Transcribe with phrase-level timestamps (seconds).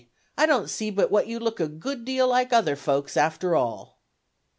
[0.35, 3.99] I don't see but what you look a good deal like other folks, after all."